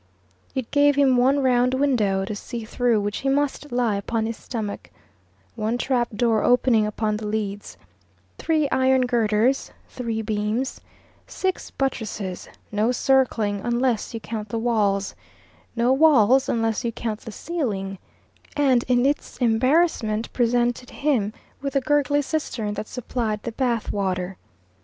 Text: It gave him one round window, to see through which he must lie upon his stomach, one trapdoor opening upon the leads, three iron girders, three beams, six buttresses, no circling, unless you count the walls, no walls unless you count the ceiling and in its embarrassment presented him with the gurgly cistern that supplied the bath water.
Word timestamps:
It 0.55 0.71
gave 0.71 0.95
him 0.95 1.15
one 1.15 1.43
round 1.43 1.75
window, 1.75 2.25
to 2.25 2.35
see 2.35 2.65
through 2.65 3.01
which 3.01 3.19
he 3.19 3.29
must 3.29 3.71
lie 3.71 3.97
upon 3.97 4.25
his 4.25 4.35
stomach, 4.35 4.89
one 5.55 5.77
trapdoor 5.77 6.43
opening 6.43 6.87
upon 6.87 7.17
the 7.17 7.27
leads, 7.27 7.77
three 8.39 8.67
iron 8.71 9.01
girders, 9.05 9.69
three 9.89 10.23
beams, 10.23 10.81
six 11.27 11.69
buttresses, 11.69 12.49
no 12.71 12.91
circling, 12.91 13.59
unless 13.63 14.11
you 14.15 14.19
count 14.19 14.49
the 14.49 14.57
walls, 14.57 15.13
no 15.75 15.93
walls 15.93 16.49
unless 16.49 16.83
you 16.83 16.91
count 16.91 17.19
the 17.19 17.31
ceiling 17.31 17.99
and 18.57 18.81
in 18.87 19.05
its 19.05 19.37
embarrassment 19.37 20.33
presented 20.33 20.89
him 20.89 21.31
with 21.61 21.73
the 21.73 21.79
gurgly 21.81 22.23
cistern 22.23 22.73
that 22.73 22.87
supplied 22.87 23.43
the 23.43 23.51
bath 23.51 23.91
water. 23.91 24.35